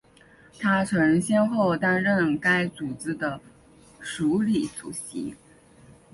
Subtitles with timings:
[0.57, 3.39] 她曾先后担任该组织的
[4.01, 5.35] 署理主席。